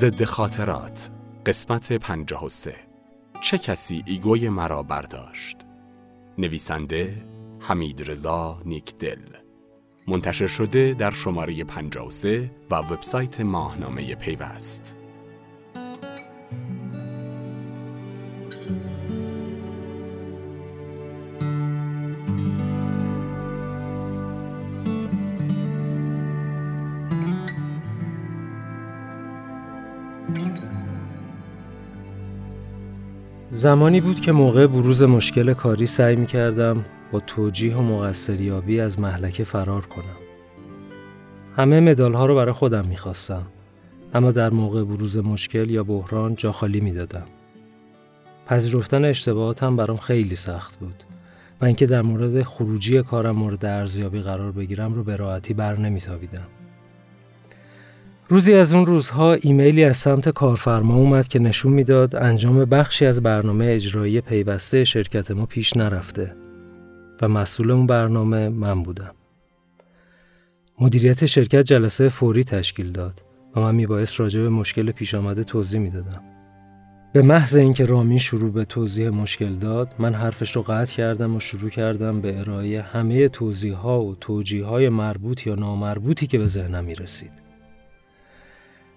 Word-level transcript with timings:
ضد 0.00 0.24
خاطرات. 0.24 1.10
قسمت 1.46 1.92
53 1.92 2.74
چه 3.40 3.58
کسی 3.58 4.02
ایگوی 4.06 4.48
مرا 4.48 4.82
برداشت؟ 4.82 5.56
نویسنده 6.38 7.24
حمید 7.60 8.10
رضا 8.10 8.62
نیکدل. 8.64 9.18
منتشر 10.08 10.46
شده 10.46 10.94
در 10.94 11.10
شماره 11.10 11.64
53 11.64 12.50
و 12.70 12.74
وبسایت 12.74 13.40
ماهنامه 13.40 14.14
پیوست. 14.14 14.96
زمانی 33.52 34.00
بود 34.00 34.20
که 34.20 34.32
موقع 34.32 34.66
بروز 34.66 35.02
مشکل 35.02 35.52
کاری 35.52 35.86
سعی 35.86 36.16
می 36.16 36.26
کردم 36.26 36.84
با 37.12 37.20
توجیه 37.20 37.76
و 37.76 37.82
مقصریابی 37.82 38.80
از 38.80 39.00
محلکه 39.00 39.44
فرار 39.44 39.86
کنم. 39.86 40.16
همه 41.56 41.80
مدال 41.80 42.14
ها 42.14 42.26
رو 42.26 42.34
برای 42.34 42.52
خودم 42.52 42.86
می 42.86 42.96
خواستم. 42.96 43.46
اما 44.14 44.32
در 44.32 44.50
موقع 44.50 44.84
بروز 44.84 45.18
مشکل 45.18 45.70
یا 45.70 45.84
بحران 45.84 46.34
جا 46.34 46.52
خالی 46.52 46.80
می 46.80 46.92
دادم. 46.92 47.26
پذیرفتن 48.46 49.04
اشتباهاتم 49.04 49.76
برام 49.76 49.96
خیلی 49.96 50.36
سخت 50.36 50.78
بود 50.78 51.04
و 51.60 51.64
اینکه 51.64 51.86
در 51.86 52.02
مورد 52.02 52.42
خروجی 52.42 53.02
کارم 53.02 53.36
مورد 53.36 53.64
ارزیابی 53.64 54.20
قرار 54.20 54.52
بگیرم 54.52 54.94
رو 54.94 55.04
به 55.04 55.16
راحتی 55.16 55.54
بر 55.54 55.78
نمیتابیدم. 55.78 56.46
روزی 58.30 58.54
از 58.54 58.72
اون 58.72 58.84
روزها 58.84 59.32
ایمیلی 59.32 59.84
از 59.84 59.96
سمت 59.96 60.28
کارفرما 60.28 60.94
اومد 60.94 61.28
که 61.28 61.38
نشون 61.38 61.72
می‌داد 61.72 62.16
انجام 62.16 62.64
بخشی 62.64 63.06
از 63.06 63.22
برنامه 63.22 63.66
اجرایی 63.68 64.20
پیوسته 64.20 64.84
شرکت 64.84 65.30
ما 65.30 65.46
پیش 65.46 65.76
نرفته 65.76 66.36
و 67.22 67.28
مسئول 67.28 67.70
اون 67.70 67.86
برنامه 67.86 68.48
من 68.48 68.82
بودم. 68.82 69.14
مدیریت 70.80 71.26
شرکت 71.26 71.62
جلسه 71.62 72.08
فوری 72.08 72.44
تشکیل 72.44 72.92
داد 72.92 73.22
و 73.56 73.60
من 73.60 73.74
میبایست 73.74 74.20
راجع 74.20 74.40
به 74.40 74.48
مشکل 74.48 74.90
پیش 74.90 75.14
آمده 75.14 75.44
توضیح 75.44 75.80
می‌دادم. 75.80 76.22
به 77.12 77.22
محض 77.22 77.56
اینکه 77.56 77.84
رامین 77.84 78.18
شروع 78.18 78.52
به 78.52 78.64
توضیح 78.64 79.08
مشکل 79.08 79.54
داد 79.54 79.94
من 79.98 80.14
حرفش 80.14 80.56
رو 80.56 80.62
قطع 80.62 80.96
کردم 80.96 81.36
و 81.36 81.40
شروع 81.40 81.70
کردم 81.70 82.20
به 82.20 82.38
ارائه 82.38 82.82
همه 82.82 83.28
توضیح 83.28 83.74
ها 83.74 84.02
و 84.02 84.14
توجیه 84.14 84.64
های 84.64 84.88
مربوط 84.88 85.46
یا 85.46 85.54
نامربوطی 85.54 86.26
که 86.26 86.38
به 86.38 86.46
ذهنم 86.46 86.84
می 86.84 86.94
رسید. 86.94 87.49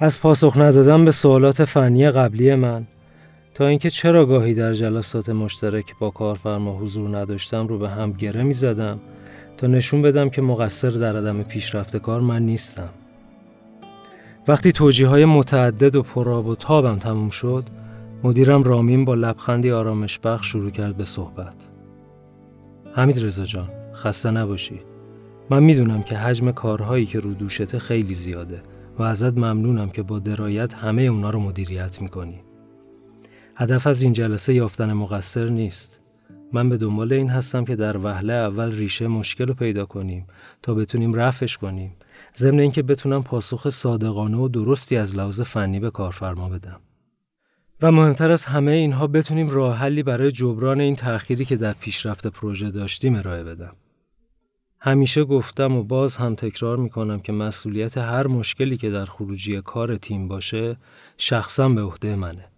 از 0.00 0.20
پاسخ 0.20 0.56
ندادن 0.56 1.04
به 1.04 1.10
سوالات 1.10 1.64
فنی 1.64 2.10
قبلی 2.10 2.54
من 2.54 2.86
تا 3.54 3.66
اینکه 3.66 3.90
چرا 3.90 4.26
گاهی 4.26 4.54
در 4.54 4.72
جلسات 4.72 5.28
مشترک 5.28 5.98
با 5.98 6.10
کارفرما 6.10 6.78
حضور 6.78 7.18
نداشتم 7.18 7.66
رو 7.66 7.78
به 7.78 7.88
هم 7.88 8.12
گره 8.12 8.42
می 8.42 8.54
زدم 8.54 8.98
تا 9.56 9.66
نشون 9.66 10.02
بدم 10.02 10.28
که 10.28 10.42
مقصر 10.42 10.90
در 10.90 11.16
عدم 11.16 11.42
پیشرفت 11.42 11.96
کار 11.96 12.20
من 12.20 12.42
نیستم. 12.42 12.88
وقتی 14.48 14.72
توجیه 14.72 15.08
های 15.08 15.24
متعدد 15.24 15.96
و 15.96 16.02
پراب 16.02 16.46
و 16.46 16.54
تابم 16.54 16.98
تموم 16.98 17.30
شد 17.30 17.64
مدیرم 18.24 18.62
رامین 18.62 19.04
با 19.04 19.14
لبخندی 19.14 19.70
آرامش 19.70 20.18
بخش 20.18 20.46
شروع 20.52 20.70
کرد 20.70 20.96
به 20.96 21.04
صحبت. 21.04 21.68
حمید 22.94 23.24
رضا 23.24 23.44
جان 23.44 23.68
خسته 23.94 24.30
نباشی. 24.30 24.80
من 25.50 25.62
می‌دونم 25.62 26.02
که 26.02 26.16
حجم 26.16 26.50
کارهایی 26.50 27.06
که 27.06 27.20
رو 27.20 27.34
دوشته 27.34 27.78
خیلی 27.78 28.14
زیاده 28.14 28.62
و 28.98 29.02
ازت 29.02 29.38
ممنونم 29.38 29.90
که 29.90 30.02
با 30.02 30.18
درایت 30.18 30.74
همه 30.74 31.02
اونا 31.02 31.30
رو 31.30 31.40
مدیریت 31.40 32.02
می‌کنی. 32.02 32.40
هدف 33.56 33.86
از 33.86 34.02
این 34.02 34.12
جلسه 34.12 34.54
یافتن 34.54 34.92
مقصر 34.92 35.48
نیست. 35.48 36.00
من 36.52 36.68
به 36.68 36.76
دنبال 36.76 37.12
این 37.12 37.30
هستم 37.30 37.64
که 37.64 37.76
در 37.76 37.96
وهله 37.96 38.32
اول 38.32 38.72
ریشه 38.72 39.08
مشکل 39.08 39.46
رو 39.46 39.54
پیدا 39.54 39.86
کنیم 39.86 40.26
تا 40.62 40.74
بتونیم 40.74 41.14
رفش 41.14 41.58
کنیم. 41.58 41.96
ضمن 42.36 42.60
اینکه 42.60 42.82
بتونم 42.82 43.22
پاسخ 43.22 43.70
صادقانه 43.70 44.36
و 44.36 44.48
درستی 44.48 44.96
از 44.96 45.16
لحاظ 45.16 45.40
فنی 45.40 45.80
به 45.80 45.90
کارفرما 45.90 46.48
بدم. 46.48 46.80
و 47.82 47.92
مهمتر 47.92 48.32
از 48.32 48.44
همه 48.44 48.72
اینها 48.72 49.06
بتونیم 49.06 49.50
راه 49.50 49.76
حلی 49.76 50.02
برای 50.02 50.30
جبران 50.30 50.80
این 50.80 50.96
تأخیری 50.96 51.44
که 51.44 51.56
در 51.56 51.72
پیشرفت 51.72 52.26
پروژه 52.26 52.70
داشتیم 52.70 53.16
ارائه 53.16 53.44
بدم. 53.44 53.72
همیشه 54.80 55.24
گفتم 55.24 55.76
و 55.76 55.82
باز 55.82 56.16
هم 56.16 56.34
تکرار 56.34 56.76
می‌کنم 56.76 57.20
که 57.20 57.32
مسئولیت 57.32 57.98
هر 57.98 58.26
مشکلی 58.26 58.76
که 58.76 58.90
در 58.90 59.04
خروجی 59.04 59.60
کار 59.60 59.96
تیم 59.96 60.28
باشه 60.28 60.76
شخصا 61.16 61.68
به 61.68 61.82
عهده 61.82 62.16
منه. 62.16 62.48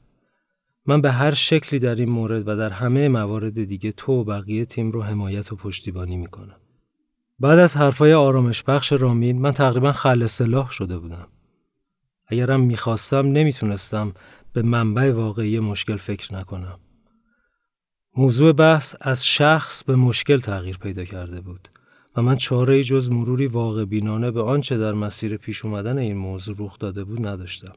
من 0.87 1.01
به 1.01 1.13
هر 1.13 1.35
شکلی 1.35 1.79
در 1.79 1.95
این 1.95 2.11
مورد 2.11 2.49
و 2.49 2.57
در 2.57 2.71
همه 2.71 3.09
موارد 3.09 3.65
دیگه 3.65 3.93
تو 3.93 4.13
و 4.13 4.25
بقیه 4.25 4.65
تیم 4.65 4.91
رو 4.91 5.03
حمایت 5.03 5.53
و 5.53 5.57
پشتیبانی 5.57 6.17
می‌کنم. 6.17 6.57
بعد 7.41 7.59
از 7.59 7.77
حرفای 7.77 8.15
آرامش 8.15 8.63
بخش 8.63 8.93
رامین 8.93 9.41
من 9.41 9.53
تقریبا 9.53 9.93
خل 9.93 10.27
سلاح 10.27 10.71
شده 10.71 10.99
بودم. 10.99 11.29
اگرم 12.27 12.61
می‌خواستم 12.61 13.27
نمی‌تونستم 13.27 14.13
به 14.53 14.63
منبع 14.63 15.13
واقعی 15.13 15.61
مشکل 15.61 15.97
فکر 15.97 16.35
نکنم. 16.35 16.79
موضوع 18.17 18.53
بحث 18.53 18.97
از 19.01 19.27
شخص 19.27 19.85
به 19.85 19.97
مشکل 19.97 20.39
تغییر 20.39 20.79
پیدا 20.79 21.05
کرده 21.05 21.41
بود. 21.41 21.69
و 22.17 22.23
من 22.23 22.37
چاره 22.37 22.85
جز 22.85 23.11
مروری 23.11 23.47
واقع 23.47 23.85
بینانه 23.85 24.31
به 24.31 24.43
آنچه 24.43 24.79
در 24.79 24.93
مسیر 24.93 25.37
پیش 25.37 25.65
اومدن 25.65 25.99
این 25.99 26.17
موضوع 26.17 26.57
رخ 26.59 26.79
داده 26.79 27.05
بود 27.05 27.29
نداشتم. 27.29 27.73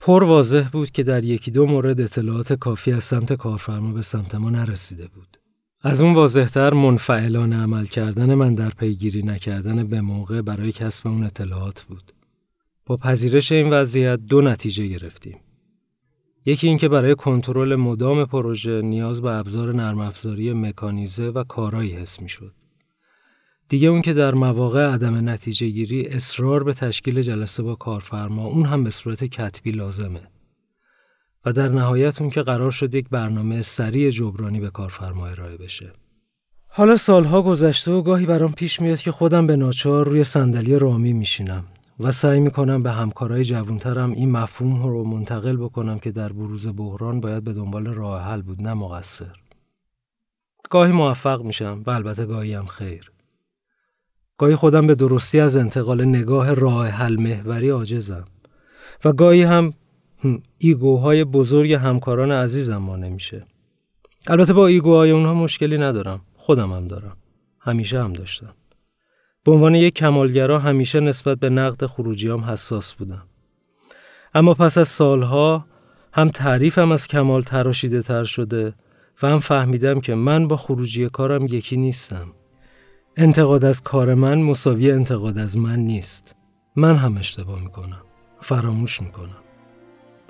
پر 0.00 0.24
واضح 0.24 0.68
بود 0.72 0.90
که 0.90 1.02
در 1.02 1.24
یکی 1.24 1.50
دو 1.50 1.66
مورد 1.66 2.00
اطلاعات 2.00 2.52
کافی 2.52 2.92
از 2.92 3.04
سمت 3.04 3.32
کارفرما 3.32 3.92
به 3.92 4.02
سمت 4.02 4.34
ما 4.34 4.50
نرسیده 4.50 5.08
بود. 5.08 5.36
از 5.82 6.00
اون 6.00 6.14
واضحتر 6.14 6.74
منفعلانه 6.74 7.56
عمل 7.56 7.86
کردن 7.86 8.34
من 8.34 8.54
در 8.54 8.70
پیگیری 8.70 9.22
نکردن 9.22 9.86
به 9.86 10.00
موقع 10.00 10.42
برای 10.42 10.72
کسب 10.72 11.06
اون 11.06 11.24
اطلاعات 11.24 11.82
بود. 11.82 12.12
با 12.86 12.96
پذیرش 12.96 13.52
این 13.52 13.70
وضعیت 13.70 14.20
دو 14.20 14.40
نتیجه 14.40 14.86
گرفتیم. 14.86 15.38
یکی 16.46 16.68
اینکه 16.68 16.88
برای 16.88 17.14
کنترل 17.14 17.76
مدام 17.76 18.24
پروژه 18.24 18.82
نیاز 18.82 19.22
به 19.22 19.30
ابزار 19.30 19.74
نرم 19.74 19.98
افزاری 19.98 20.52
مکانیزه 20.52 21.28
و 21.28 21.44
کارایی 21.44 21.92
حس 21.92 22.22
می‌شد. 22.22 22.54
دیگه 23.70 23.88
اون 23.88 24.02
که 24.02 24.12
در 24.12 24.34
مواقع 24.34 24.92
عدم 24.92 25.28
نتیجه 25.28 25.68
گیری 25.68 26.06
اصرار 26.06 26.64
به 26.64 26.72
تشکیل 26.72 27.22
جلسه 27.22 27.62
با 27.62 27.74
کارفرما 27.74 28.46
اون 28.46 28.66
هم 28.66 28.84
به 28.84 28.90
صورت 28.90 29.24
کتبی 29.24 29.72
لازمه. 29.72 30.20
و 31.44 31.52
در 31.52 31.68
نهایت 31.68 32.20
اون 32.20 32.30
که 32.30 32.42
قرار 32.42 32.70
شد 32.70 32.94
یک 32.94 33.08
برنامه 33.08 33.62
سریع 33.62 34.10
جبرانی 34.10 34.60
به 34.60 34.70
کارفرما 34.70 35.26
ارائه 35.26 35.56
بشه. 35.56 35.92
حالا 36.68 36.96
سالها 36.96 37.42
گذشته 37.42 37.92
و 37.92 38.02
گاهی 38.02 38.26
برام 38.26 38.52
پیش 38.52 38.80
میاد 38.80 38.98
که 38.98 39.12
خودم 39.12 39.46
به 39.46 39.56
ناچار 39.56 40.08
روی 40.08 40.24
صندلی 40.24 40.78
رامی 40.78 41.12
میشینم 41.12 41.64
و 42.00 42.12
سعی 42.12 42.40
می‌کنم 42.40 42.82
به 42.82 42.90
همکارای 42.90 43.44
جوانترم 43.44 44.12
این 44.12 44.30
مفهوم 44.30 44.82
رو 44.82 45.04
منتقل 45.04 45.56
بکنم 45.56 45.98
که 45.98 46.10
در 46.10 46.32
بروز 46.32 46.68
بحران 46.68 47.20
باید 47.20 47.44
به 47.44 47.52
دنبال 47.52 47.86
راه 47.86 48.22
حل 48.22 48.42
بود 48.42 48.62
نه 48.62 48.74
مقصر. 48.74 49.36
گاهی 50.70 50.92
موفق 50.92 51.42
میشم 51.42 51.82
و 51.86 51.90
البته 51.90 52.26
گاهی 52.26 52.54
هم 52.54 52.66
خیر. 52.66 53.12
گاهی 54.40 54.56
خودم 54.56 54.86
به 54.86 54.94
درستی 54.94 55.40
از 55.40 55.56
انتقال 55.56 56.04
نگاه 56.04 56.54
راه 56.54 56.88
حل 56.88 57.16
محوری 57.16 57.68
عاجزم. 57.68 58.24
و 59.04 59.12
گاهی 59.12 59.42
هم 59.42 59.72
ایگوهای 60.58 61.24
بزرگ 61.24 61.72
همکاران 61.72 62.32
عزیزم 62.32 62.76
ما 62.76 62.96
نمیشه 62.96 63.46
البته 64.26 64.52
با 64.52 64.66
ایگوهای 64.66 65.10
اونها 65.10 65.34
مشکلی 65.34 65.78
ندارم. 65.78 66.20
خودم 66.34 66.72
هم 66.72 66.88
دارم. 66.88 67.16
همیشه 67.60 68.02
هم 68.02 68.12
داشتم. 68.12 68.54
به 69.44 69.52
عنوان 69.52 69.74
یک 69.74 69.94
کمالگرا 69.94 70.58
همیشه 70.58 71.00
نسبت 71.00 71.38
به 71.38 71.50
نقد 71.50 71.86
خروجیام 71.86 72.44
حساس 72.44 72.94
بودم. 72.94 73.22
اما 74.34 74.54
پس 74.54 74.78
از 74.78 74.88
سالها 74.88 75.66
هم 76.12 76.28
تعریفم 76.28 76.92
از 76.92 77.08
کمال 77.08 77.42
تراشیده 77.42 78.02
تر 78.02 78.24
شده 78.24 78.74
و 79.22 79.28
هم 79.28 79.38
فهمیدم 79.38 80.00
که 80.00 80.14
من 80.14 80.48
با 80.48 80.56
خروجی 80.56 81.08
کارم 81.08 81.46
یکی 81.46 81.76
نیستم. 81.76 82.32
انتقاد 83.16 83.64
از 83.64 83.82
کار 83.82 84.14
من 84.14 84.42
مساوی 84.42 84.90
انتقاد 84.90 85.38
از 85.38 85.58
من 85.58 85.78
نیست. 85.78 86.36
من 86.76 86.96
هم 86.96 87.16
اشتباه 87.16 87.60
می‌کنم. 87.60 88.02
فراموش 88.40 89.02
می‌کنم. 89.02 89.36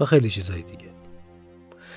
و 0.00 0.04
خیلی 0.04 0.30
چیزای 0.30 0.62
دیگه. 0.62 0.90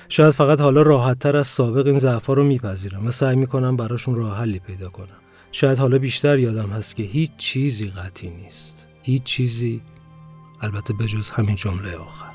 شاید 0.08 0.30
فقط 0.30 0.60
حالا 0.60 0.82
راحت 0.82 1.18
تر 1.18 1.36
از 1.36 1.46
سابق 1.46 1.86
این 1.86 1.98
ضعفا 1.98 2.32
رو 2.32 2.44
میپذیرم 2.44 3.06
و 3.06 3.10
سعی 3.10 3.36
می‌کنم 3.36 3.76
براشون 3.76 4.14
راه 4.14 4.38
حلی 4.38 4.58
پیدا 4.58 4.88
کنم. 4.88 5.20
شاید 5.52 5.78
حالا 5.78 5.98
بیشتر 5.98 6.38
یادم 6.38 6.70
هست 6.70 6.96
که 6.96 7.02
هیچ 7.02 7.30
چیزی 7.36 7.86
قطعی 7.86 8.30
نیست. 8.30 8.86
هیچ 9.02 9.22
چیزی 9.22 9.82
البته 10.60 10.94
بجز 10.94 11.30
همین 11.30 11.54
جمله 11.54 11.96
آخر. 11.96 12.34